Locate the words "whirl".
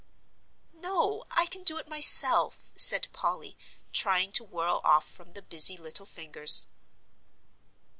4.43-4.81